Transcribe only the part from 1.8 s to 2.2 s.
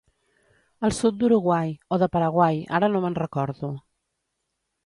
o de